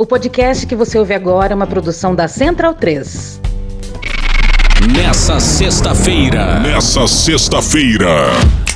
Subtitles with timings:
[0.00, 3.40] O podcast que você ouve agora é uma produção da Central 3.
[4.92, 6.60] Nessa sexta-feira.
[6.60, 8.30] Nessa sexta-feira.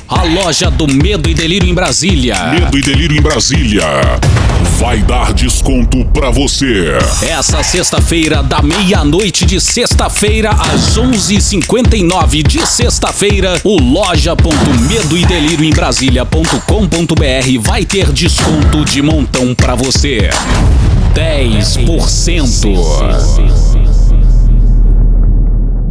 [0.09, 2.35] A loja do Medo e Delírio em Brasília.
[2.47, 3.85] Medo e Delírio em Brasília.
[4.77, 6.97] Vai dar desconto pra você.
[7.21, 15.71] Essa sexta-feira, da meia-noite de sexta-feira às 11h59 de sexta-feira, o loja.medo e delírio em
[15.71, 20.29] Brasília.com.br vai ter desconto de montão pra você.
[21.13, 23.53] 10%.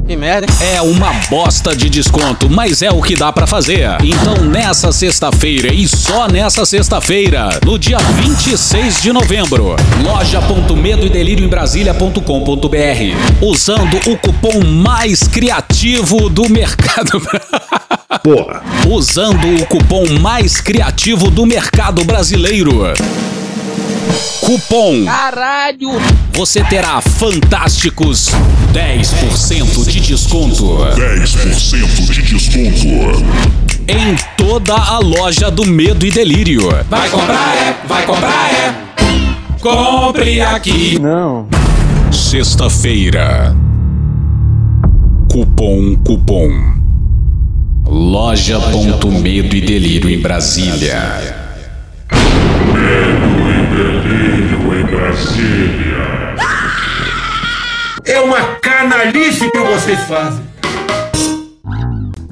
[0.07, 0.47] Que merda?
[0.61, 3.89] É uma bosta de desconto, mas é o que dá pra fazer.
[4.03, 11.45] Então, nessa sexta-feira e só nessa sexta-feira, no dia 26 de novembro, loja.medo e delírio
[11.45, 12.21] em Brasília.com.br,
[13.41, 17.23] usando o cupom mais criativo do mercado.
[18.23, 18.63] Porra.
[18.89, 22.93] Usando o cupom mais criativo do mercado brasileiro.
[24.41, 25.91] Cupom Caralho!
[26.33, 28.31] você terá fantásticos
[28.73, 32.87] 10% de desconto 10% de desconto.
[33.89, 36.69] em toda a loja do Medo e Delírio.
[36.89, 38.93] Vai comprar é, vai comprar é.
[39.61, 40.99] Compre aqui.
[40.99, 41.47] Não.
[42.11, 43.57] Sexta-feira.
[45.31, 46.51] Cupom Cupom.
[47.87, 51.42] Loja.medo e Delírio em Brasília.
[58.05, 60.43] É uma canalice que vocês fazem.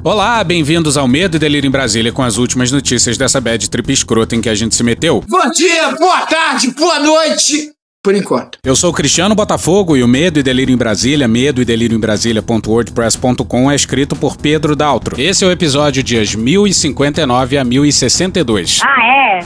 [0.03, 3.93] Olá, bem-vindos ao Medo e Delírio em Brasília com as últimas notícias dessa bad trip
[3.93, 5.23] escrota em que a gente se meteu.
[5.29, 7.71] Bom dia, boa tarde, boa noite.
[8.03, 8.59] Por enquanto.
[8.65, 11.95] Eu sou o Cristiano Botafogo e o Medo e Delírio em Brasília, medo e delírio
[11.95, 15.21] em Brasília.wordpress.com é escrito por Pedro Daltro.
[15.21, 18.81] Esse é o episódio dias 1059 a 1062.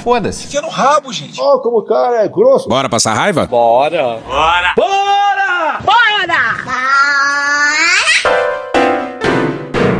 [0.05, 0.47] Foda-se.
[1.37, 2.69] Ó, como o cara é grosso.
[2.69, 3.45] Bora passar raiva?
[3.47, 4.21] Bora.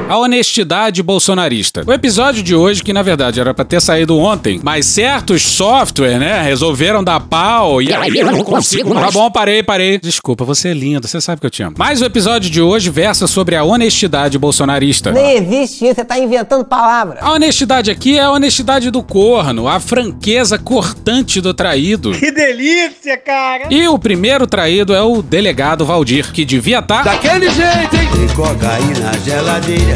[0.07, 1.83] A honestidade bolsonarista.
[1.87, 6.19] O episódio de hoje, que na verdade era pra ter saído ontem, mas certos software,
[6.19, 8.95] né, resolveram dar pau e aí eu não consigo.
[8.95, 9.99] Tá bom, parei, parei.
[9.99, 11.77] Desculpa, você é lindo, você sabe que eu te amo.
[11.79, 15.11] Mas o episódio de hoje versa sobre a honestidade bolsonarista.
[15.11, 17.19] Nem existe isso, você tá inventando palavras.
[17.23, 22.13] A honestidade aqui é a honestidade do corno, a franqueza cortante do traído.
[22.13, 23.69] Que delícia, cara!
[23.71, 27.13] E o primeiro traído é o delegado Valdir, que devia tá estar.
[27.15, 28.04] Daquele jeito, hein?
[28.15, 29.95] Tem cocaína na geladeira.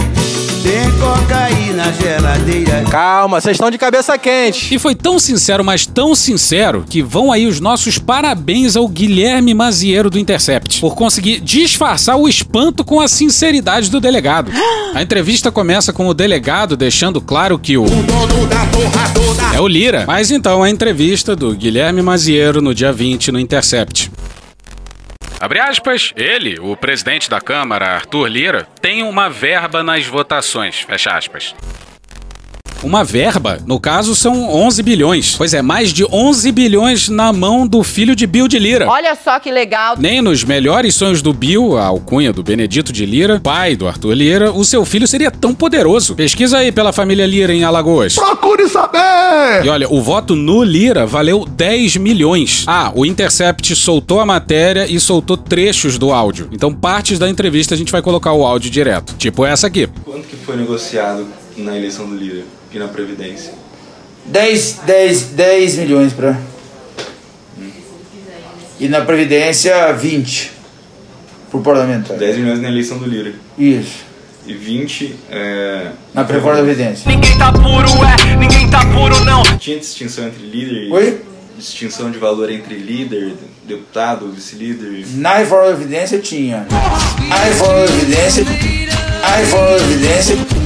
[0.63, 2.85] Tem cocaína na geladeira.
[2.91, 4.75] Calma, vocês estão de cabeça quente.
[4.75, 9.55] E foi tão sincero, mas tão sincero, que vão aí os nossos parabéns ao Guilherme
[9.55, 14.51] Maziero do Intercept, por conseguir disfarçar o espanto com a sinceridade do delegado.
[14.95, 17.87] A entrevista começa com o delegado deixando claro que o.
[19.55, 20.05] É o Lira.
[20.07, 24.11] Mas então a entrevista do Guilherme Maziero no dia 20 no Intercept.
[25.41, 31.17] Abre aspas, ele, o presidente da Câmara, Arthur Lira, tem uma verba nas votações, fecha
[31.17, 31.55] aspas.
[32.83, 33.59] Uma verba?
[33.67, 35.35] No caso, são 11 bilhões.
[35.37, 38.89] Pois é, mais de 11 bilhões na mão do filho de Bill de Lira.
[38.89, 39.97] Olha só que legal.
[39.99, 44.15] Nem nos melhores sonhos do Bill, a alcunha do Benedito de Lira, pai do Arthur
[44.15, 46.15] Lira, o seu filho seria tão poderoso.
[46.15, 48.15] Pesquisa aí pela família Lira em Alagoas.
[48.15, 49.65] Procure saber.
[49.65, 52.65] E olha, o voto no Lira valeu 10 milhões.
[52.67, 56.49] Ah, o Intercept soltou a matéria e soltou trechos do áudio.
[56.53, 59.15] Então, partes da entrevista a gente vai colocar o áudio direto.
[59.17, 59.89] Tipo essa aqui.
[60.05, 61.27] Quanto que foi negociado
[61.59, 63.53] na eleição do Lira e na Previdência?
[64.27, 66.39] 10, 10, 10 milhões pra.
[68.81, 70.53] E na Previdência, 20.
[71.51, 72.17] Por parlamentar.
[72.17, 73.33] 10 milhões na eleição do Lira.
[73.59, 74.07] Isso.
[74.47, 75.91] E 20 é...
[76.15, 77.11] Na da Previdência.
[77.11, 79.43] Ninguém tá puro, é, ninguém tá puro não.
[79.59, 80.91] Tinha distinção entre líder e...
[80.91, 81.21] Oi?
[81.59, 83.35] Distinção de valor entre líder,
[83.67, 85.05] deputado, vice-líder...
[85.15, 86.67] Na reforma da Previdência tinha.
[87.31, 88.45] A reforma da Previdência.
[89.23, 90.58] A reforma da Previdência.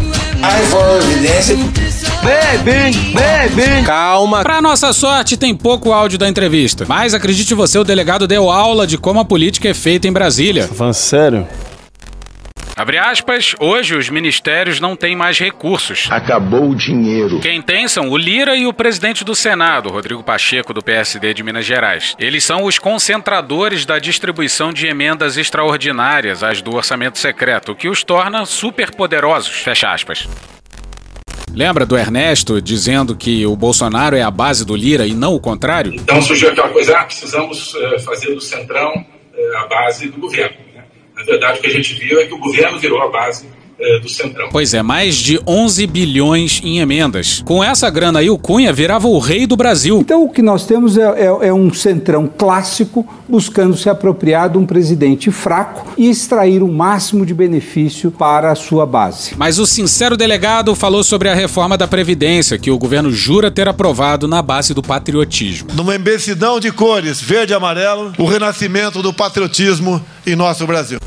[3.85, 4.43] Calma.
[4.43, 6.85] Pra nossa sorte, tem pouco áudio da entrevista.
[6.89, 10.69] Mas acredite você, o delegado deu aula de como a política é feita em Brasília.
[10.69, 11.47] Falando sério?
[12.75, 16.09] Abre aspas, hoje os ministérios não têm mais recursos.
[16.11, 17.39] Acabou o dinheiro.
[17.41, 21.43] Quem tem são o Lira e o presidente do Senado, Rodrigo Pacheco, do PSD de
[21.43, 22.17] Minas Gerais.
[22.19, 27.89] Eles são os concentradores da distribuição de emendas extraordinárias às do orçamento secreto, o que
[27.89, 29.53] os torna superpoderosos.
[29.57, 30.27] Fecha aspas.
[31.55, 35.41] Lembra do Ernesto dizendo que o Bolsonaro é a base do Lira e não o
[35.41, 35.93] contrário?
[35.93, 39.05] Então surgiu aquela coisa, ah, precisamos eh, fazer do Centrão
[39.35, 40.72] eh, a base do governo.
[41.23, 43.49] Na verdade, que a gente viu é que o governo virou a base
[43.83, 44.49] eh, do Centrão.
[44.51, 47.43] Pois é, mais de 11 bilhões em emendas.
[47.45, 49.99] Com essa grana aí, o Cunha virava o rei do Brasil.
[49.99, 54.59] Então o que nós temos é, é, é um centrão clássico buscando se apropriar de
[54.59, 59.35] um presidente fraco e extrair o máximo de benefício para a sua base.
[59.37, 63.69] Mas o sincero delegado falou sobre a reforma da Previdência, que o governo jura ter
[63.69, 65.69] aprovado na base do patriotismo.
[65.75, 70.99] Numa embecidão de cores, verde e amarelo, o renascimento do patriotismo em nosso Brasil.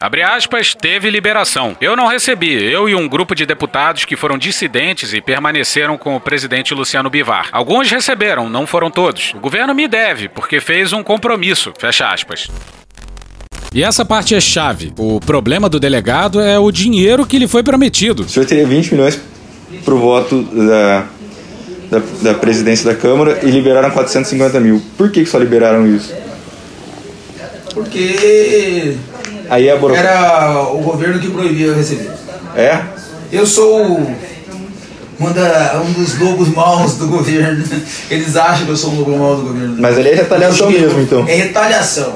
[0.00, 1.76] Abre aspas, teve liberação.
[1.80, 6.14] Eu não recebi, eu e um grupo de deputados que foram dissidentes e permaneceram com
[6.14, 7.48] o presidente Luciano Bivar.
[7.50, 9.34] Alguns receberam, não foram todos.
[9.34, 11.72] O governo me deve, porque fez um compromisso.
[11.76, 12.48] Fecha aspas.
[13.74, 14.92] E essa parte é chave.
[14.96, 18.22] O problema do delegado é o dinheiro que lhe foi prometido.
[18.22, 19.20] O senhor teria 20 milhões
[19.84, 21.06] pro voto da,
[21.90, 24.80] da, da presidência da Câmara e liberaram 450 mil.
[24.96, 26.14] Por que, que só liberaram isso?
[27.74, 28.96] Porque
[29.48, 32.10] Aí é era o governo que proibia eu receber.
[32.54, 32.80] É?
[33.32, 33.86] Eu sou
[35.20, 37.64] um, da, um dos lobos maus do governo.
[38.10, 39.76] Eles acham que eu sou um lobo mau do governo.
[39.78, 41.26] Mas ali é retaliação mesmo, então.
[41.26, 42.14] É retaliação.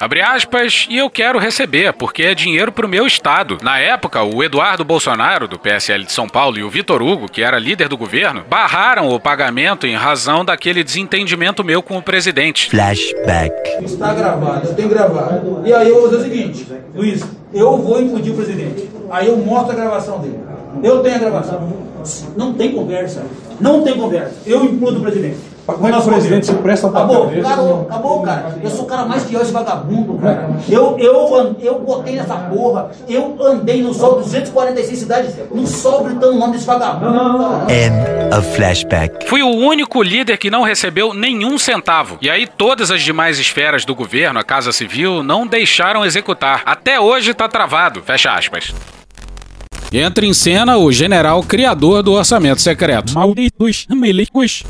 [0.00, 3.58] Abre aspas, e eu quero receber, porque é dinheiro pro meu estado.
[3.64, 7.42] Na época, o Eduardo Bolsonaro, do PSL de São Paulo, e o Vitor Hugo, que
[7.42, 12.70] era líder do governo, barraram o pagamento em razão daquele desentendimento meu com o presidente.
[12.70, 13.52] Flashback.
[13.84, 15.66] Está gravado, eu tenho gravado.
[15.66, 18.88] E aí eu vou dizer o seguinte, Luiz, eu vou impedir o presidente.
[19.10, 20.38] Aí eu mostro a gravação dele.
[20.82, 21.68] Eu tenho a gravação.
[22.36, 23.22] Não tem conversa.
[23.60, 24.34] Não tem conversa.
[24.46, 25.38] Eu implodo o presidente.
[25.74, 28.58] Como é que o presidente se presta pra Acabou, cara, acabou, cara.
[28.62, 30.48] Eu sou o cara mais fiel esse vagabundo, cara.
[30.66, 36.36] Eu, eu, eu botei nessa porra, eu andei no sol, 246 cidades, no sol gritando
[36.36, 37.70] o nome desse vagabundo.
[37.70, 39.28] End of flashback.
[39.28, 42.16] Fui o único líder que não recebeu nenhum centavo.
[42.22, 46.62] E aí todas as demais esferas do governo, a Casa Civil, não deixaram executar.
[46.64, 48.02] Até hoje tá travado.
[48.02, 48.72] Fecha aspas.
[49.92, 53.14] Entra em cena o general criador do orçamento secreto.
[53.14, 54.62] Malditos milicos.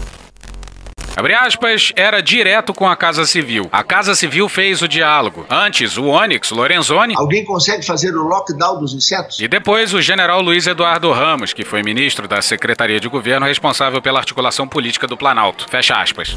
[1.16, 3.68] Abre aspas, era direto com a Casa Civil.
[3.72, 5.44] A Casa Civil fez o diálogo.
[5.50, 7.16] Antes, o Onyx Lorenzoni.
[7.16, 9.40] Alguém consegue fazer o lockdown dos insetos?
[9.40, 14.00] E depois, o general Luiz Eduardo Ramos, que foi ministro da Secretaria de Governo responsável
[14.00, 15.66] pela articulação política do Planalto.
[15.68, 16.36] Fecha aspas.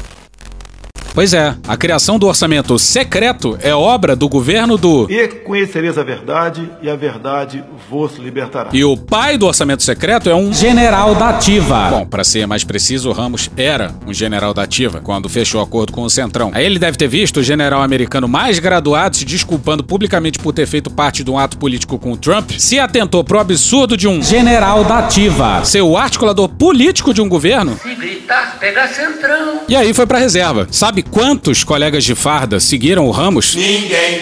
[1.14, 5.06] Pois é, a criação do orçamento secreto é obra do governo do.
[5.10, 8.70] E conhecereis a verdade, e a verdade vos libertará.
[8.72, 11.90] E o pai do orçamento secreto é um general da ativa.
[11.90, 15.64] Bom, para ser mais preciso, o Ramos era um general da ativa quando fechou o
[15.64, 16.50] acordo com o Centrão.
[16.54, 20.66] Aí ele deve ter visto o general americano mais graduado se desculpando publicamente por ter
[20.66, 24.22] feito parte de um ato político com o Trump, se atentou pro absurdo de um
[24.22, 27.78] general da ativa ser o articulador político de um governo.
[27.82, 29.60] Se gritar, pega Centrão.
[29.68, 30.66] E aí foi pra reserva.
[30.70, 33.54] Sabe quantos colegas de farda seguiram o Ramos?
[33.54, 34.20] Ninguém.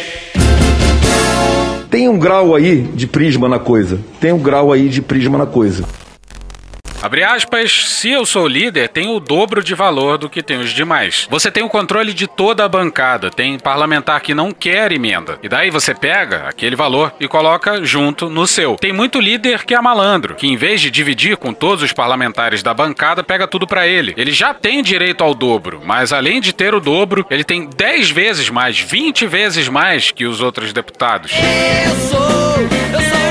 [1.91, 4.01] Tem um grau aí de prisma na coisa.
[4.21, 5.85] Tem um grau aí de prisma na coisa.
[7.03, 10.71] Abre aspas, se eu sou líder, tenho o dobro de valor do que tem os
[10.71, 11.27] demais.
[11.31, 15.39] Você tem o controle de toda a bancada, tem parlamentar que não quer emenda.
[15.43, 18.77] E daí você pega aquele valor e coloca junto no seu.
[18.77, 22.63] Tem muito líder que é malandro, que em vez de dividir com todos os parlamentares
[22.63, 24.13] da bancada, pega tudo para ele.
[24.19, 28.11] Ele já tem direito ao dobro, mas além de ter o dobro, ele tem 10
[28.11, 31.33] vezes mais, 20 vezes mais que os outros deputados.
[31.33, 33.30] Eu sou, eu sou.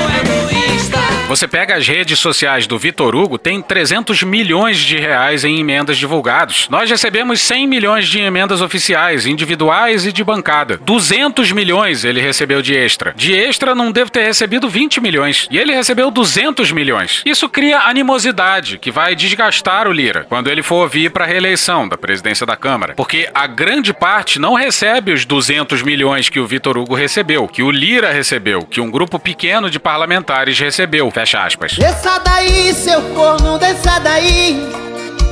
[1.30, 5.96] Você pega as redes sociais do Vitor Hugo, tem 300 milhões de reais em emendas
[5.96, 6.66] divulgados.
[6.68, 10.80] Nós recebemos 100 milhões de emendas oficiais, individuais e de bancada.
[10.84, 13.14] 200 milhões ele recebeu de extra.
[13.16, 15.46] De extra não deve ter recebido 20 milhões.
[15.52, 17.22] E ele recebeu 200 milhões.
[17.24, 21.88] Isso cria animosidade, que vai desgastar o Lira quando ele for vir para a reeleição
[21.88, 22.94] da presidência da Câmara.
[22.94, 27.62] Porque a grande parte não recebe os 200 milhões que o Vitor Hugo recebeu, que
[27.62, 31.08] o Lira recebeu, que um grupo pequeno de parlamentares recebeu.
[31.20, 31.72] Fecha aspas.
[31.76, 34.56] Desça daí, seu corno, desça daí.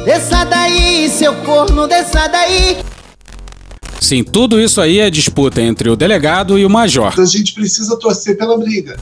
[0.04, 2.76] Desça daí, seu corno, desça daí.
[3.99, 7.18] Sim, tudo isso aí é disputa entre o delegado e o major.
[7.18, 8.99] A gente precisa torcer pela briga.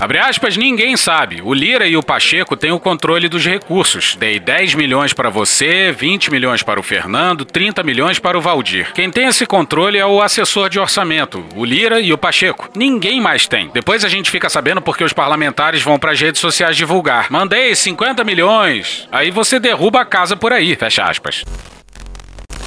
[0.00, 1.42] Abre aspas, ninguém sabe.
[1.44, 4.16] O Lira e o Pacheco têm o controle dos recursos.
[4.16, 8.94] Dei 10 milhões para você, 20 milhões para o Fernando, 30 milhões para o Valdir.
[8.94, 12.70] Quem tem esse controle é o assessor de orçamento, o Lira e o Pacheco.
[12.74, 13.68] Ninguém mais tem.
[13.74, 17.26] Depois a gente fica sabendo porque os parlamentares vão para as redes sociais divulgar.
[17.30, 19.06] Mandei 50 milhões.
[19.12, 21.44] Aí você derruba a casa por aí, fecha aspas.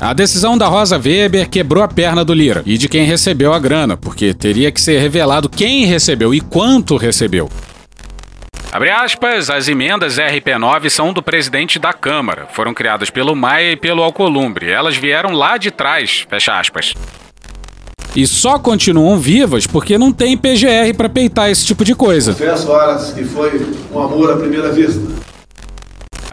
[0.02, 3.60] A decisão da Rosa Weber quebrou a perna do Lira e de quem recebeu a
[3.60, 7.50] grana, porque teria que ser revelado quem recebeu e quanto recebeu.
[8.72, 12.48] Abre aspas, as emendas RP9 são do presidente da Câmara.
[12.52, 14.70] Foram criadas pelo Maia e pelo Alcolumbre.
[14.70, 16.26] Elas vieram lá de trás.
[16.28, 16.94] Fecha aspas.
[18.16, 22.34] E só continuam vivas porque não tem PGR para peitar esse tipo de coisa.
[22.34, 25.02] Confesso horas que foi um amor à primeira vista.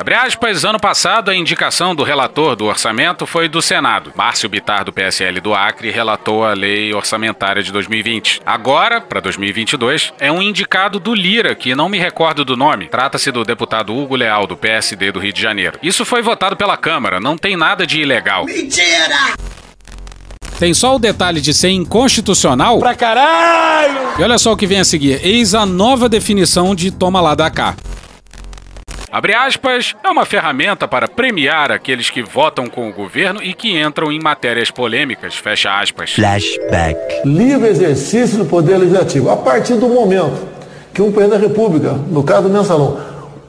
[0.01, 4.15] Abre aspas, ano passado a indicação do relator do orçamento foi do Senado.
[4.17, 8.41] Márcio Bitar, do PSL do Acre, relatou a lei orçamentária de 2020.
[8.47, 12.89] Agora, para 2022, é um indicado do Lira, que não me recordo do nome.
[12.89, 15.79] Trata-se do deputado Hugo Leal, do PSD do Rio de Janeiro.
[15.83, 18.47] Isso foi votado pela Câmara, não tem nada de ilegal.
[18.47, 19.35] Mentira!
[20.59, 22.79] Tem só o detalhe de ser inconstitucional.
[22.79, 24.19] Pra caralho!
[24.19, 25.21] E olha só o que vem a seguir.
[25.23, 27.77] Eis a nova definição de toma lá da cá.
[29.13, 33.77] Abre aspas, é uma ferramenta para premiar aqueles que votam com o governo e que
[33.77, 36.13] entram em matérias polêmicas, fecha aspas.
[36.13, 36.97] Flashback.
[37.25, 39.29] Livre exercício do Poder Legislativo.
[39.29, 40.39] A partir do momento
[40.95, 43.01] que um presidente da República, no caso do mensalão,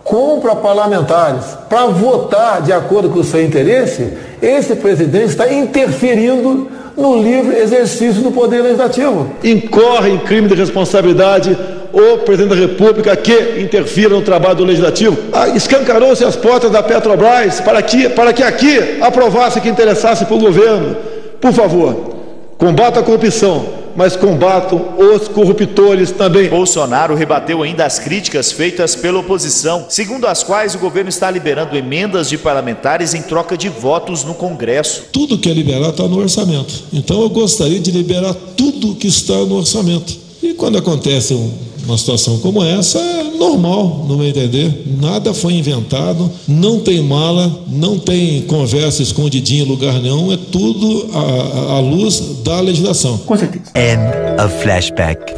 [0.04, 7.22] compra parlamentares para votar de acordo com o seu interesse, esse presidente está interferindo no
[7.22, 9.32] livre exercício do Poder Legislativo.
[9.44, 11.56] Incorre em crime de responsabilidade
[11.94, 15.18] o presidente da República que interfira no trabalho do Legislativo.
[15.34, 20.36] Ah, Escancarou-se as portas da Petrobras para que, para que aqui aprovasse que interessasse para
[20.36, 20.96] o governo.
[21.40, 22.16] Por favor,
[22.58, 26.48] combata a corrupção, mas combatam os corruptores também.
[26.48, 31.76] Bolsonaro rebateu ainda as críticas feitas pela oposição, segundo as quais o governo está liberando
[31.76, 35.06] emendas de parlamentares em troca de votos no Congresso.
[35.12, 36.74] Tudo que é liberar está no orçamento.
[36.94, 40.14] Então eu gostaria de liberar tudo que está no orçamento.
[40.42, 41.52] E quando acontece um
[41.86, 44.84] uma situação como essa é normal, no meu entender.
[45.02, 51.10] Nada foi inventado, não tem mala, não tem conversa escondidinha em lugar nenhum, é tudo
[51.14, 53.18] à, à luz da legislação.
[53.20, 53.72] Com certeza.
[53.76, 55.34] End of flashback.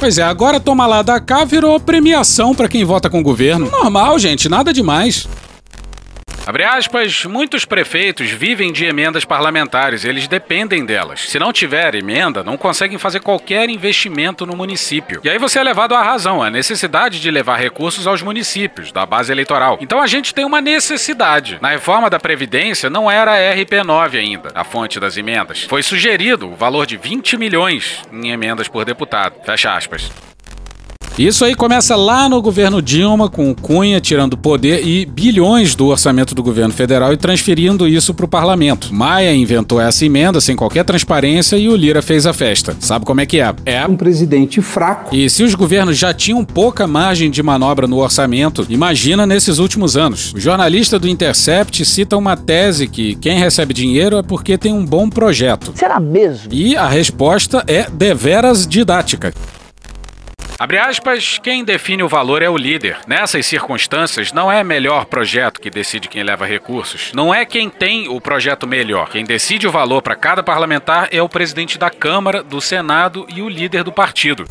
[0.00, 3.68] Pois é, agora toma lá da cá virou premiação para quem vota com o governo.
[3.68, 5.26] Normal, gente, nada demais.
[6.48, 11.28] Abre aspas, muitos prefeitos vivem de emendas parlamentares, eles dependem delas.
[11.28, 15.20] Se não tiver emenda, não conseguem fazer qualquer investimento no município.
[15.22, 19.04] E aí você é levado à razão, a necessidade de levar recursos aos municípios, da
[19.04, 19.76] base eleitoral.
[19.78, 21.58] Então a gente tem uma necessidade.
[21.60, 25.64] Na reforma da Previdência não era a RP9 ainda, a fonte das emendas.
[25.64, 29.34] Foi sugerido o valor de 20 milhões em emendas por deputado.
[29.44, 30.10] Fecha aspas.
[31.18, 35.88] Isso aí começa lá no governo Dilma, com o Cunha tirando poder e bilhões do
[35.88, 38.94] orçamento do governo federal e transferindo isso para o parlamento.
[38.94, 42.76] Maia inventou essa emenda sem qualquer transparência e o Lira fez a festa.
[42.78, 43.52] Sabe como é que é?
[43.66, 45.12] É um presidente fraco.
[45.12, 49.96] E se os governos já tinham pouca margem de manobra no orçamento, imagina nesses últimos
[49.96, 50.32] anos.
[50.34, 54.86] O jornalista do Intercept cita uma tese que quem recebe dinheiro é porque tem um
[54.86, 55.72] bom projeto.
[55.74, 56.52] Será mesmo?
[56.52, 59.32] E a resposta é deveras didática.
[60.60, 62.96] Abre aspas, quem define o valor é o líder.
[63.06, 67.12] Nessas circunstâncias, não é melhor projeto que decide quem leva recursos.
[67.14, 69.08] Não é quem tem o projeto melhor.
[69.08, 73.40] Quem decide o valor para cada parlamentar é o presidente da Câmara, do Senado e
[73.40, 74.46] o líder do partido.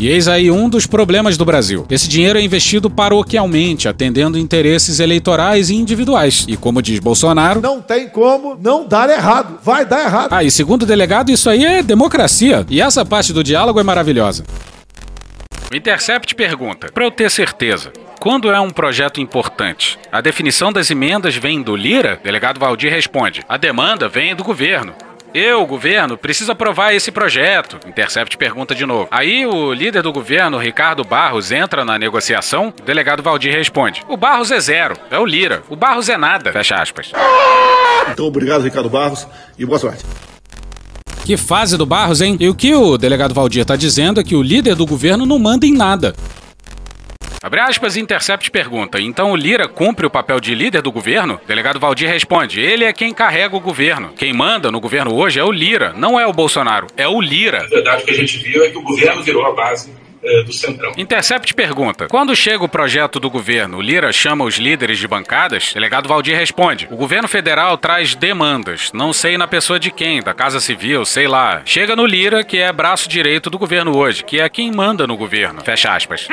[0.00, 1.84] E eis aí um dos problemas do Brasil.
[1.90, 6.46] Esse dinheiro é investido paroquialmente, atendendo interesses eleitorais e individuais.
[6.48, 7.60] E como diz Bolsonaro.
[7.60, 9.58] Não tem como não dar errado.
[9.62, 10.32] Vai dar errado.
[10.32, 12.64] Ah, e segundo o delegado, isso aí é democracia.
[12.70, 14.44] E essa parte do diálogo é maravilhosa.
[15.70, 19.98] O Intercept pergunta: para eu ter certeza, quando é um projeto importante?
[20.10, 22.18] A definição das emendas vem do Lira?
[22.24, 24.94] Delegado Valdir responde: a demanda vem do governo.
[25.34, 27.78] Eu, governo, preciso aprovar esse projeto.
[27.86, 29.08] Intercept pergunta de novo.
[29.10, 32.72] Aí o líder do governo, Ricardo Barros, entra na negociação.
[32.80, 35.62] O delegado Valdir responde: O Barros é zero, é o Lira.
[35.68, 36.50] O Barros é nada.
[36.50, 37.12] Fecha aspas.
[38.10, 40.02] Então, obrigado, Ricardo Barros, e boa sorte.
[41.28, 42.38] Que fase do Barros, hein?
[42.40, 45.38] E o que o delegado Valdir está dizendo é que o líder do governo não
[45.38, 46.16] manda em nada.
[47.42, 51.38] Abre aspas, Intercept pergunta: então o Lira cumpre o papel de líder do governo?
[51.46, 54.14] Delegado Valdir responde: ele é quem carrega o governo.
[54.16, 57.62] Quem manda no governo hoje é o Lira, não é o Bolsonaro, é o Lira.
[57.62, 59.92] A verdade que a gente viu é que o governo virou a base
[60.44, 60.92] do Centrão.
[60.96, 65.72] Intercept pergunta: Quando chega o projeto do governo, o Lira chama os líderes de bancadas?
[65.72, 68.90] Delegado Valdir responde: O governo federal traz demandas.
[68.92, 71.62] Não sei na pessoa de quem, da Casa Civil, sei lá.
[71.64, 75.16] Chega no Lira, que é braço direito do governo hoje, que é quem manda no
[75.16, 75.62] governo.
[75.62, 76.28] Fecha aspas.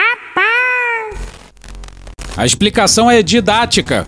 [2.38, 4.06] A explicação é didática.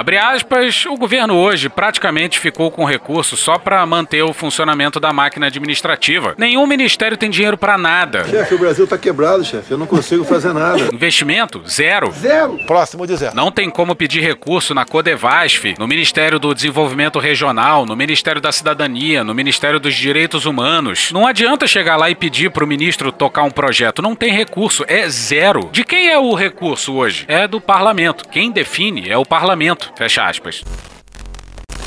[0.00, 5.12] Abre aspas, o governo hoje praticamente ficou com recurso só para manter o funcionamento da
[5.12, 6.34] máquina administrativa.
[6.38, 8.24] Nenhum ministério tem dinheiro para nada.
[8.24, 9.70] Chefe, o Brasil tá quebrado, chefe.
[9.70, 10.88] Eu não consigo fazer nada.
[10.90, 11.60] Investimento?
[11.68, 12.10] Zero.
[12.12, 12.58] Zero.
[12.66, 13.36] Próximo de zero.
[13.36, 18.52] Não tem como pedir recurso na Codevasf, no Ministério do Desenvolvimento Regional, no Ministério da
[18.52, 21.12] Cidadania, no Ministério dos Direitos Humanos.
[21.12, 24.00] Não adianta chegar lá e pedir pro ministro tocar um projeto.
[24.00, 24.82] Não tem recurso.
[24.88, 25.68] É zero.
[25.70, 27.26] De quem é o recurso hoje?
[27.28, 28.26] É do parlamento.
[28.30, 29.89] Quem define é o parlamento.
[29.96, 30.62] Fecha aspas.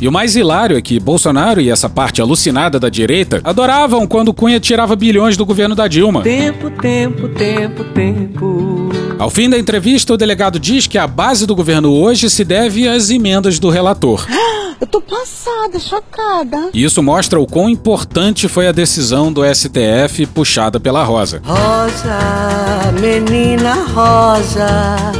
[0.01, 4.33] E o mais hilário é que Bolsonaro e essa parte alucinada da direita adoravam quando
[4.33, 6.21] Cunha tirava bilhões do governo da Dilma.
[6.23, 8.89] Tempo, tempo, tempo, tempo.
[9.17, 12.87] Ao fim da entrevista, o delegado diz que a base do governo hoje se deve
[12.87, 14.27] às emendas do relator.
[14.81, 16.69] Eu tô passada, chocada.
[16.73, 21.41] E isso mostra o quão importante foi a decisão do STF puxada pela Rosa.
[21.45, 25.13] Rosa, menina rosa.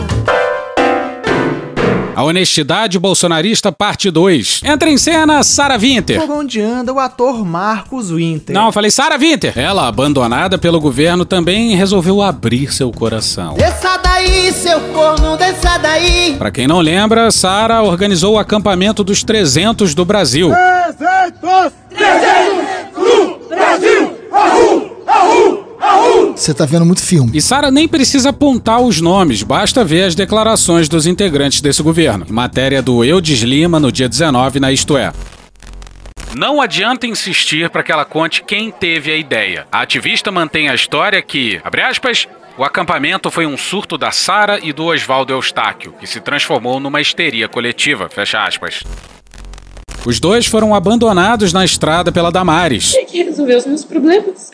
[2.15, 4.61] A Honestidade Bolsonarista, parte 2.
[4.63, 6.19] Entra em cena Sara Winter.
[6.19, 8.53] Por onde anda o ator Marcos Winter?
[8.53, 9.57] Não, eu falei Sara Winter.
[9.57, 13.55] Ela, abandonada pelo governo, também resolveu abrir seu coração.
[13.55, 16.35] Desça daí, seu corno, desça daí.
[16.37, 20.49] Pra quem não lembra, Sara organizou o acampamento dos 300 do Brasil.
[20.97, 21.73] 300!
[21.89, 22.93] 300!
[22.95, 24.17] No Brasil!
[24.31, 24.91] Ahu!
[25.07, 25.52] Ahu!
[26.35, 27.31] Você tá vendo muito filme.
[27.37, 32.25] E Sara nem precisa apontar os nomes, basta ver as declarações dos integrantes desse governo.
[32.27, 35.13] Em matéria do Eudes Lima no dia 19 na Isto É.
[36.35, 39.67] Não adianta insistir para que ela conte quem teve a ideia.
[39.71, 44.59] A ativista mantém a história que, abre aspas, o acampamento foi um surto da Sara
[44.61, 48.83] e do Oswaldo Eustáquio, que se transformou numa histeria coletiva, fecha aspas.
[50.05, 52.91] Os dois foram abandonados na estrada pela Damares.
[52.91, 54.51] Tem que resolver os meus problemas.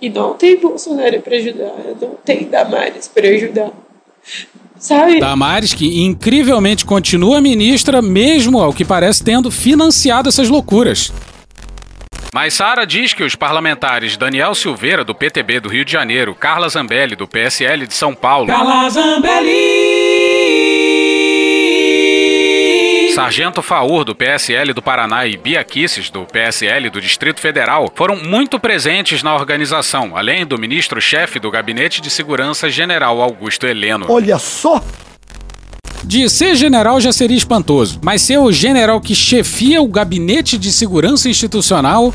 [0.00, 3.70] E não tem Bolsonaro para ajudar, não tem Damares para ajudar.
[4.78, 5.18] Sabe?
[5.18, 11.12] Damares, que incrivelmente continua ministra, mesmo ao que parece tendo financiado essas loucuras.
[12.32, 16.68] Mas Sara diz que os parlamentares Daniel Silveira, do PTB do Rio de Janeiro, Carla
[16.68, 18.48] Zambelli, do PSL de São Paulo.
[18.48, 19.95] Carla Zambelli!
[23.16, 28.14] Sargento Faur, do PSL do Paraná, e Bia Kisses, do PSL do Distrito Federal, foram
[28.16, 34.04] muito presentes na organização, além do ministro-chefe do Gabinete de Segurança, General Augusto Heleno.
[34.06, 34.84] Olha só!
[36.04, 40.70] De ser general já seria espantoso, mas ser o general que chefia o Gabinete de
[40.70, 42.12] Segurança Institucional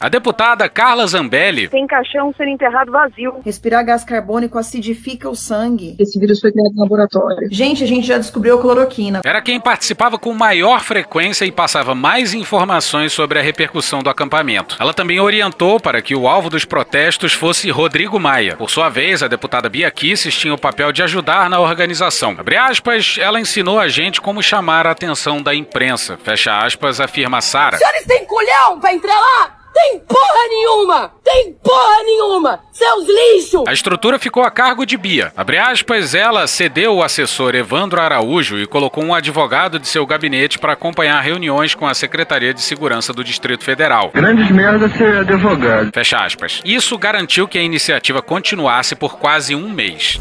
[0.00, 1.68] a deputada Carla Zambelli.
[1.68, 3.40] Tem caixão sendo enterrado vazio.
[3.44, 5.94] Respirar gás carbônico acidifica o sangue.
[5.98, 7.48] Esse vírus foi criado no laboratório.
[7.50, 9.20] Gente, a gente já descobriu a cloroquina.
[9.24, 14.76] Era quem participava com maior frequência e passava mais informações sobre a repercussão do acampamento.
[14.80, 18.56] Ela também orientou para que o alvo dos protestos fosse Rodrigo Maia.
[18.56, 22.34] Por sua vez, a deputada Bia Kisses tinha o papel de ajudar na organização.
[22.38, 26.18] Abre aspas, ela ensinou a gente como chamar a atenção da imprensa.
[26.22, 27.76] Fecha aspas, afirma Sara.
[27.76, 29.59] Senhores têm colhão pra entrar lá?
[29.72, 31.12] Tem porra nenhuma!
[31.22, 32.60] Tem porra nenhuma!
[32.72, 33.64] Seus lixos!
[33.66, 35.32] A estrutura ficou a cargo de Bia.
[35.36, 40.58] Abre aspas, ela cedeu o assessor Evandro Araújo e colocou um advogado de seu gabinete
[40.58, 44.10] para acompanhar reuniões com a Secretaria de Segurança do Distrito Federal.
[44.12, 45.90] Grandes merda ser advogado.
[45.94, 46.60] Fecha aspas.
[46.64, 50.18] Isso garantiu que a iniciativa continuasse por quase um mês.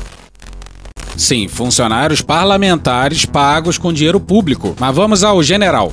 [1.18, 4.76] Sim, funcionários parlamentares pagos com dinheiro público.
[4.80, 5.92] Mas vamos ao general.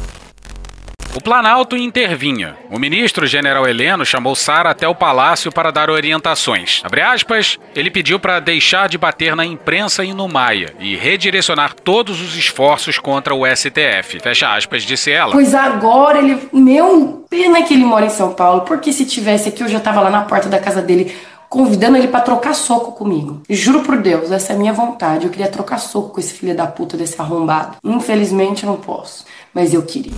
[1.16, 2.58] O Planalto intervinha.
[2.70, 6.82] O ministro general Heleno chamou Sara até o palácio para dar orientações.
[7.10, 12.20] Aspas, ele pediu para deixar de bater na imprensa e no Maia e redirecionar todos
[12.20, 14.20] os esforços contra o STF.
[14.20, 15.32] Fecha aspas, disse ela.
[15.32, 16.50] Pois agora ele.
[16.52, 20.02] Meu, pena que ele mora em São Paulo, porque se tivesse aqui eu já tava
[20.02, 21.16] lá na porta da casa dele
[21.48, 23.40] convidando ele para trocar soco comigo.
[23.48, 25.24] Juro por Deus, essa é a minha vontade.
[25.24, 27.78] Eu queria trocar soco com esse filho da puta desse arrombado.
[27.82, 29.24] Infelizmente eu não posso,
[29.54, 30.12] mas eu queria.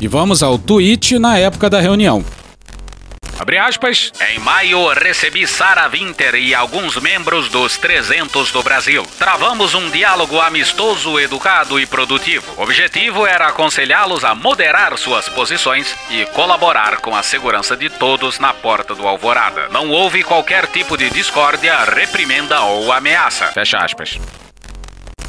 [0.00, 2.24] E vamos ao tweet na época da reunião.
[3.38, 4.12] Abre aspas.
[4.30, 9.04] Em maio, recebi Sara Winter e alguns membros dos 300 do Brasil.
[9.18, 12.54] Travamos um diálogo amistoso, educado e produtivo.
[12.56, 18.38] O objetivo era aconselhá-los a moderar suas posições e colaborar com a segurança de todos
[18.38, 19.68] na porta do Alvorada.
[19.70, 23.46] Não houve qualquer tipo de discórdia, reprimenda ou ameaça.
[23.48, 24.18] Fecha aspas.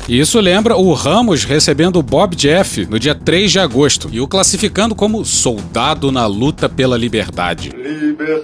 [0.08, 4.28] Isso lembra o Ramos recebendo o Bob Jeff no dia 3 de agosto e o
[4.28, 7.70] classificando como soldado na luta pela liberdade.
[7.70, 8.36] Liberdade.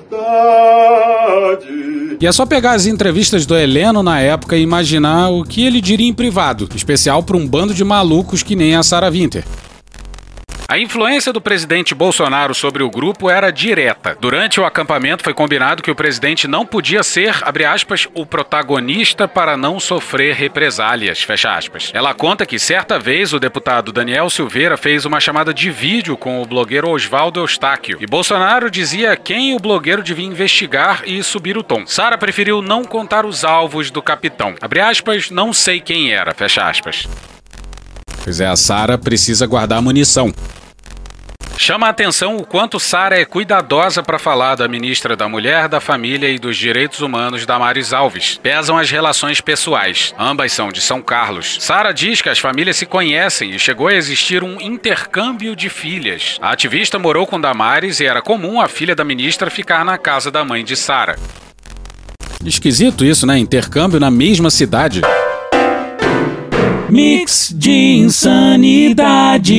[2.20, 5.80] E é só pegar as entrevistas do Heleno na época e imaginar o que ele
[5.80, 9.44] diria em privado, especial para um bando de malucos que nem a Sarah Winter.
[10.72, 14.18] A influência do presidente Bolsonaro sobre o grupo era direta.
[14.18, 19.28] Durante o acampamento foi combinado que o presidente não podia ser, abre aspas, o protagonista
[19.28, 21.92] para não sofrer represálias, fecha aspas.
[21.94, 26.42] Ela conta que certa vez o deputado Daniel Silveira fez uma chamada de vídeo com
[26.42, 31.64] o blogueiro Oswaldo Eustáquio e Bolsonaro dizia quem o blogueiro devia investigar e subir o
[31.64, 31.86] tom.
[31.86, 34.56] Sara preferiu não contar os alvos do capitão.
[34.62, 37.06] Abre aspas, não sei quem era, fecha aspas.
[38.24, 40.34] Pois é, a Sara precisa guardar munição.
[41.72, 45.80] Chama a atenção o quanto Sara é cuidadosa para falar da ministra da Mulher, da
[45.80, 48.38] Família e dos Direitos Humanos, Damares Alves.
[48.44, 50.14] Pesam as relações pessoais.
[50.20, 51.60] Ambas são de São Carlos.
[51.62, 56.38] Sara diz que as famílias se conhecem e chegou a existir um intercâmbio de filhas.
[56.42, 60.30] A ativista morou com Damares e era comum a filha da ministra ficar na casa
[60.30, 61.16] da mãe de Sara.
[62.44, 63.38] Esquisito isso, né?
[63.38, 65.00] Intercâmbio na mesma cidade.
[66.92, 69.56] Mix de insanidade.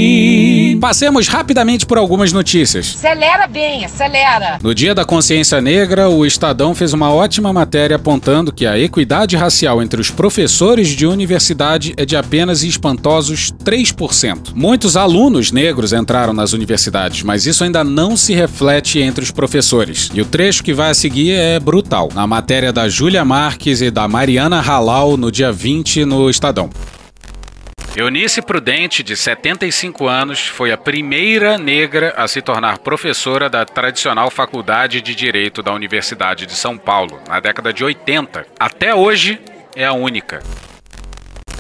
[0.78, 2.94] Passemos rapidamente por algumas notícias.
[2.94, 4.58] Acelera bem, acelera.
[4.62, 9.34] No Dia da Consciência Negra, o Estadão fez uma ótima matéria apontando que a equidade
[9.34, 14.50] racial entre os professores de universidade é de apenas espantosos 3%.
[14.54, 20.10] Muitos alunos negros entraram nas universidades, mas isso ainda não se reflete entre os professores.
[20.12, 22.10] E o trecho que vai a seguir é brutal.
[22.12, 26.68] Na matéria da Júlia Marques e da Mariana Halal no dia 20 no Estadão.
[27.94, 34.30] Eunice Prudente, de 75 anos, foi a primeira negra a se tornar professora da tradicional
[34.30, 38.46] Faculdade de Direito da Universidade de São Paulo, na década de 80.
[38.58, 39.38] Até hoje,
[39.76, 40.42] é a única.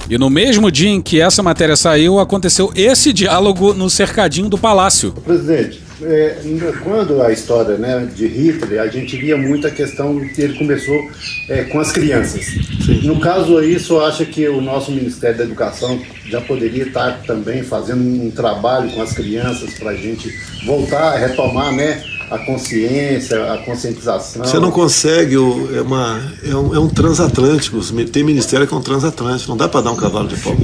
[0.08, 4.56] E no mesmo dia em que essa matéria saiu, aconteceu esse diálogo no cercadinho do
[4.56, 5.12] palácio.
[5.12, 6.36] Presidente, é,
[6.82, 11.10] quando a história né, de Hitler, a gente via muito a questão que ele começou
[11.48, 12.44] é, com as crianças.
[12.84, 13.06] Sim.
[13.06, 17.62] No caso aí, só acha que o nosso Ministério da Educação já poderia estar também
[17.62, 20.32] fazendo um trabalho com as crianças para a gente
[20.64, 24.42] voltar a retomar né, a consciência, a conscientização.
[24.42, 27.78] Você não consegue, o, é, uma, é, um, é um transatlântico.
[28.10, 30.56] Tem ministério que é um transatlântico, não dá para dar um cavalo de pau.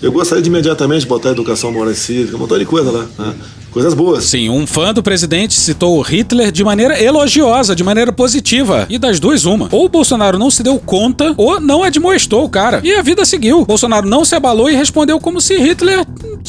[0.00, 3.06] Eu gostaria de imediatamente botar a educação moral e cívica, um montão de coisa lá.
[3.18, 3.34] Né?
[3.70, 4.24] Coisas boas.
[4.24, 8.86] Sim, um fã do presidente citou Hitler de maneira elogiosa, de maneira positiva.
[8.88, 9.68] E das duas, uma.
[9.70, 12.80] Ou o Bolsonaro não se deu conta, ou não admoestou o cara.
[12.82, 13.64] E a vida seguiu.
[13.64, 16.04] Bolsonaro não se abalou e respondeu como se Hitler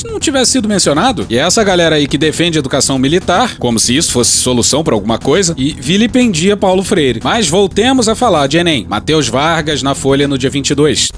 [0.07, 1.25] não tivesse sido mencionado.
[1.29, 5.17] E essa galera aí que defende educação militar, como se isso fosse solução para alguma
[5.17, 7.21] coisa, e vilipendia Paulo Freire.
[7.23, 8.85] Mas voltemos a falar de Enem.
[8.87, 11.09] Matheus Vargas na Folha no dia 22.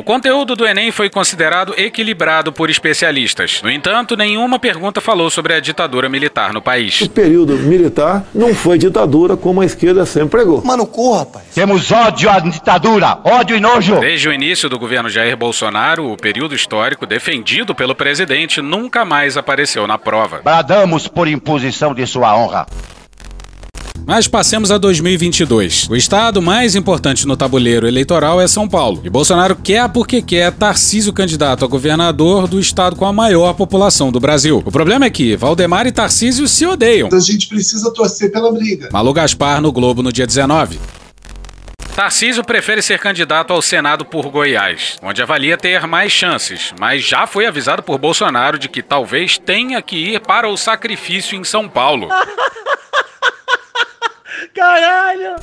[0.00, 3.60] O conteúdo do Enem foi considerado equilibrado por especialistas.
[3.62, 7.02] No entanto, nenhuma pergunta falou sobre a ditadura militar no país.
[7.02, 10.64] O período militar não foi ditadura como a esquerda sempre pregou.
[10.64, 11.44] Mano, corra, rapaz.
[11.54, 14.00] Temos ódio à ditadura, ódio e nojo.
[14.00, 19.36] Desde o início do governo Jair Bolsonaro, o período histórico defendido pelo presidente nunca mais
[19.36, 20.40] apareceu na prova.
[20.42, 22.66] Bradamos por imposição de sua honra.
[24.10, 25.88] Mas passemos a 2022.
[25.88, 29.00] O estado mais importante no tabuleiro eleitoral é São Paulo.
[29.04, 34.10] E Bolsonaro quer porque quer Tarcísio candidato a governador do estado com a maior população
[34.10, 34.64] do Brasil.
[34.66, 37.08] O problema é que Valdemar e Tarcísio se odeiam.
[37.12, 38.88] A gente precisa torcer pela briga.
[38.92, 40.80] Malu Gaspar no Globo no dia 19.
[41.94, 47.28] Tarcísio prefere ser candidato ao Senado por Goiás, onde avalia ter mais chances, mas já
[47.28, 51.68] foi avisado por Bolsonaro de que talvez tenha que ir para o sacrifício em São
[51.68, 52.08] Paulo.
[54.54, 55.36] Caralho!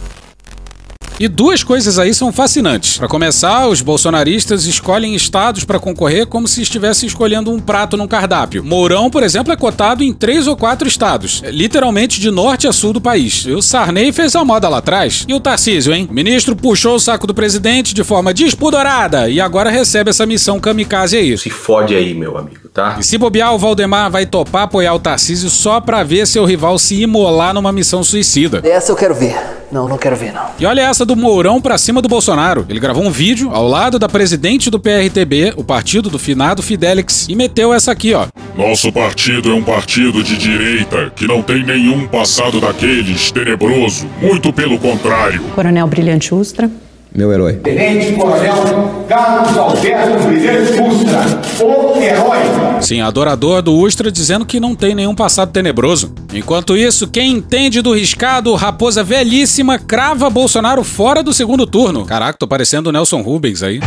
[1.19, 2.99] E duas coisas aí são fascinantes.
[2.99, 8.07] Para começar, os bolsonaristas escolhem estados para concorrer como se estivessem escolhendo um prato num
[8.07, 8.63] cardápio.
[8.63, 12.93] Mourão, por exemplo, é cotado em três ou quatro estados, literalmente de norte a sul
[12.93, 13.45] do país.
[13.47, 15.25] E o Sarney fez a moda lá atrás.
[15.27, 16.07] E o Tarcísio, hein?
[16.07, 20.59] O ministro puxou o saco do presidente de forma despudorada e agora recebe essa missão
[20.59, 21.35] kamikaze aí.
[21.35, 22.97] Se fode aí, meu amigo, tá?
[22.99, 26.77] E se bobear, o Valdemar vai topar apoiar o Tarcísio só pra ver seu rival
[26.77, 28.61] se imolar numa missão suicida.
[28.63, 29.35] Essa eu quero ver.
[29.71, 30.45] Não, não quero ver, não.
[30.59, 32.65] E olha essa do Mourão pra cima do Bolsonaro.
[32.69, 37.27] Ele gravou um vídeo ao lado da presidente do PRTB, o partido do finado Fidelix,
[37.27, 38.27] e meteu essa aqui, ó.
[38.55, 44.07] Nosso partido é um partido de direita que não tem nenhum passado daqueles tenebroso.
[44.21, 45.41] Muito pelo contrário.
[45.55, 46.69] Coronel Brilhante Ustra.
[47.17, 47.53] Meu herói.
[47.53, 52.37] Tenente Coronel Carlos Alberto Brilhante Ustra, o herói.
[52.79, 56.13] Sim, adorador do Ustra dizendo que não tem nenhum passado tenebroso.
[56.31, 62.05] Enquanto isso, quem entende do riscado, raposa velhíssima, crava Bolsonaro fora do segundo turno.
[62.05, 63.79] Caraca, tô parecendo o Nelson Rubens aí.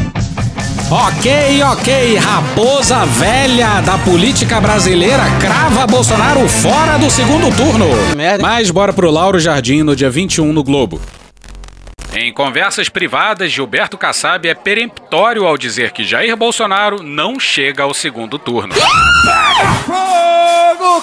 [0.90, 7.86] Ok, ok, raposa velha da política brasileira crava Bolsonaro fora do segundo turno.
[8.42, 11.00] Mas bora pro Lauro Jardim no dia 21 no Globo.
[12.12, 17.94] Em conversas privadas, Gilberto Kassab é peremptório ao dizer que Jair Bolsonaro não chega ao
[17.94, 18.74] segundo turno.
[19.86, 21.02] Fogo,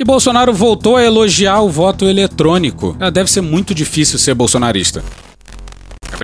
[0.00, 2.96] E Bolsonaro voltou a elogiar o voto eletrônico.
[2.98, 5.04] Ah, deve ser muito difícil ser bolsonarista.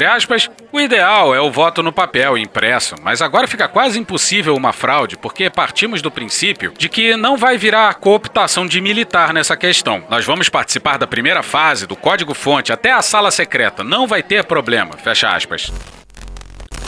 [0.06, 4.72] Aspas, o ideal é o voto no papel impresso, mas agora fica quase impossível uma
[4.72, 10.02] fraude porque partimos do princípio de que não vai virar cooptação de militar nessa questão.
[10.08, 14.44] Nós vamos participar da primeira fase, do código-fonte até a sala secreta, não vai ter
[14.44, 15.72] problema, fecha aspas.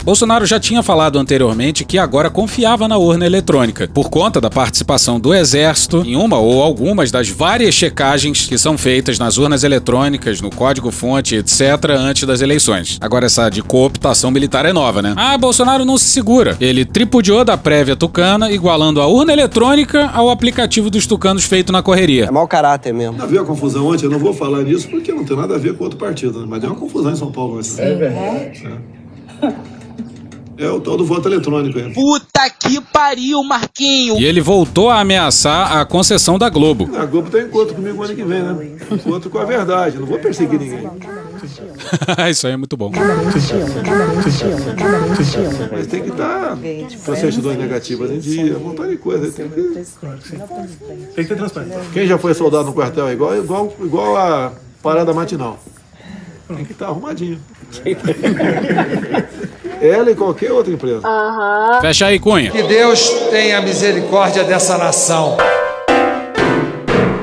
[0.03, 5.19] Bolsonaro já tinha falado anteriormente que agora confiava na urna eletrônica, por conta da participação
[5.19, 10.41] do Exército em uma ou algumas das várias checagens que são feitas nas urnas eletrônicas,
[10.41, 11.61] no código-fonte, etc.,
[11.99, 12.97] antes das eleições.
[12.99, 15.13] Agora, essa de cooptação militar é nova, né?
[15.15, 16.57] Ah, Bolsonaro não se segura.
[16.59, 21.83] Ele tripudiou da prévia tucana, igualando a urna eletrônica ao aplicativo dos tucanos feito na
[21.83, 22.25] correria.
[22.25, 23.21] É mau caráter mesmo.
[23.21, 25.83] Havia confusão ontem, eu não vou falar nisso porque não tem nada a ver com
[25.83, 26.47] outro partido, né?
[26.49, 27.75] mas deu uma confusão em São Paulo ontem.
[27.77, 28.67] É verdade.
[29.41, 29.71] É.
[30.61, 31.91] É o tal do voto eletrônico aí.
[31.91, 34.19] Puta que pariu, Marquinho!
[34.19, 36.87] E ele voltou a ameaçar a concessão da Globo.
[36.95, 38.77] A Globo tem encontro comigo ano que vem, né?
[38.91, 40.87] Encontro com a verdade, não vou perseguir ninguém.
[42.29, 42.91] Isso aí é muito bom.
[45.71, 46.55] Mas tem que estar
[47.05, 49.31] com as certidões negativas em dia, um montão de coisa.
[49.31, 49.83] Tem que, tem
[51.15, 51.81] que ter transparência.
[51.91, 55.57] Quem já foi soldado no quartel é igual, igual, igual a parada matinal.
[56.47, 57.41] Tem que estar arrumadinho.
[59.81, 61.07] Ela e qualquer outra empresa.
[61.07, 61.81] Uhum.
[61.81, 62.51] Fecha aí, Cunha.
[62.51, 65.37] Que Deus tenha misericórdia dessa nação.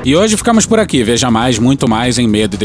[0.09, 1.03] E hoje ficamos por aqui.
[1.03, 2.57] Veja mais, muito mais em medo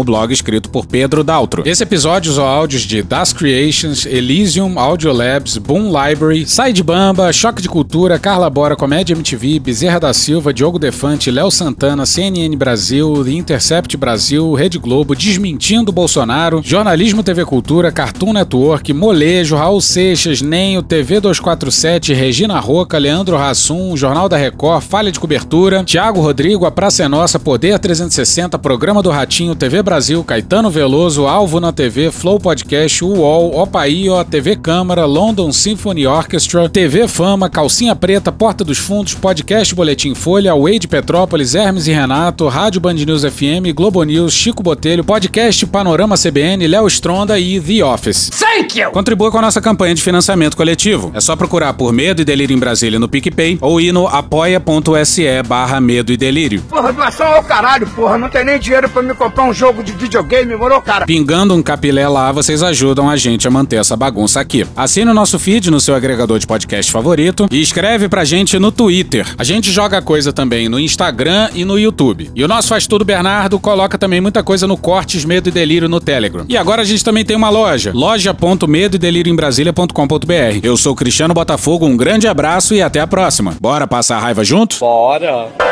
[0.00, 1.62] o blog escrito por Pedro Daltro.
[1.64, 7.62] Esse episódio usou áudios de Das Creations, Elysium, Audio Labs, Boom Library, Side Bamba, Choque
[7.62, 13.22] de Cultura, Carla Bora, Comédia MTV, Bezerra da Silva, Diogo Defante, Léo Santana, CNN Brasil,
[13.24, 20.42] The Intercept Brasil, Rede Globo, Desmentindo Bolsonaro, Jornalismo TV Cultura, Cartoon Network, Molejo, Raul Seixas,
[20.42, 26.64] Nenho, TV 247, Regina Roca, Leandro Rassum, Jornal da Record, Falha de Cobertura, Tiago Rodrigo,
[26.64, 31.70] A Praça é Nossa, Poder 360, Programa do Ratinho, TV Brasil, Caetano Veloso, Alvo na
[31.70, 38.64] TV, Flow Podcast, UOL, Opaío, TV Câmara, London Symphony Orchestra, TV Fama, Calcinha Preta, Porta
[38.64, 44.02] dos Fundos, Podcast Boletim Folha, Wade Petrópolis, Hermes e Renato, Rádio Band News FM, Globo
[44.02, 48.30] News, Chico Botelho, Podcast Panorama CBN, Léo Stronda e The Office.
[48.30, 48.90] Thank you!
[48.92, 51.10] Contribua com a nossa campanha de financiamento coletivo.
[51.14, 55.39] É só procurar por Medo e Delírio em Brasília no PicPay ou ir no apoia.se
[55.42, 56.62] barra medo e delírio.
[56.68, 58.18] Porra, doação ao caralho, porra.
[58.18, 61.06] Não tem nem dinheiro pra me comprar um jogo de videogame, morou, cara?
[61.06, 64.66] Pingando um capilé lá, vocês ajudam a gente a manter essa bagunça aqui.
[64.76, 68.70] Assine o nosso feed no seu agregador de podcast favorito e escreve pra gente no
[68.72, 69.26] Twitter.
[69.38, 72.30] A gente joga coisa também no Instagram e no YouTube.
[72.34, 75.88] E o nosso Faz Tudo Bernardo coloca também muita coisa no Cortes Medo e Delírio
[75.88, 76.44] no Telegram.
[76.48, 80.60] E agora a gente também tem uma loja, loja.medo e delírio em Brasília.com.br.
[80.62, 83.56] Eu sou Cristiano Botafogo, um grande abraço e até a próxima.
[83.60, 84.78] Bora passar a raiva junto?
[84.78, 85.29] Bora!
[85.30, 85.70] 진짜.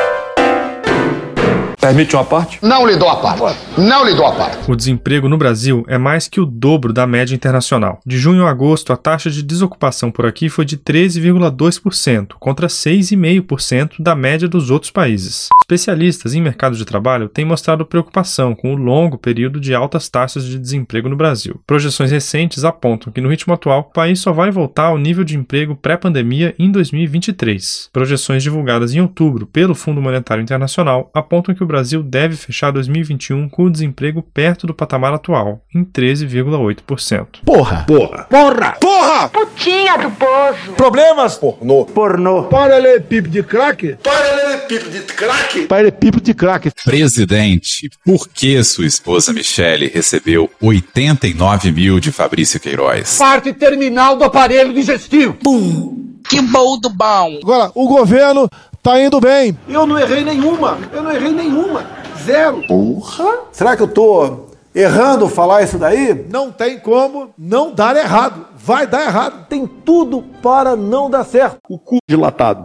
[1.81, 2.59] Permite uma parte?
[2.61, 3.57] Não lhe dou a parte.
[3.79, 4.69] Não lhe dou a parte.
[4.69, 8.01] O desemprego no Brasil é mais que o dobro da média internacional.
[8.05, 14.03] De junho a agosto, a taxa de desocupação por aqui foi de 13,2%, contra 6,5%
[14.03, 15.49] da média dos outros países.
[15.63, 20.45] Especialistas em mercado de trabalho têm mostrado preocupação com o longo período de altas taxas
[20.45, 21.61] de desemprego no Brasil.
[21.65, 25.37] Projeções recentes apontam que, no ritmo atual, o país só vai voltar ao nível de
[25.37, 27.91] emprego pré-pandemia em 2023.
[27.93, 33.49] Projeções divulgadas em outubro pelo Fundo Monetário Internacional apontam que o Brasil deve fechar 2021
[33.49, 37.43] com o desemprego perto do patamar atual, em 13,8%.
[37.45, 37.85] Porra!
[37.87, 38.25] Porra!
[38.25, 38.73] Porra!
[38.81, 39.29] Porra!
[39.29, 40.73] Putinha do poço.
[40.77, 41.37] Problemas?
[41.37, 41.85] Pornô.
[41.85, 42.45] Pornô.
[42.45, 43.97] Paralelepípedo de crack?
[44.03, 45.67] Paralelepípedo de crack?
[45.67, 46.71] Paralelepípedo de crack.
[46.85, 53.19] Presidente, por que sua esposa Michele recebeu 89 mil de Fabrício Queiroz?
[53.19, 55.35] Parte terminal do aparelho digestivo.
[55.35, 56.09] Pum!
[56.29, 57.39] Que bom do bom!
[57.43, 58.49] Agora, o governo
[58.83, 59.59] tá indo bem.
[59.69, 60.79] Eu não errei nenhuma.
[60.93, 61.85] Eu não errei nenhuma.
[62.25, 62.67] Zero.
[62.67, 63.41] Porra.
[63.53, 66.27] Será que eu tô errando falar isso daí?
[66.31, 68.47] Não tem como não dar errado.
[68.57, 69.47] Vai dar errado.
[69.49, 71.59] Tem tudo para não dar certo.
[71.69, 72.65] O cu dilatado.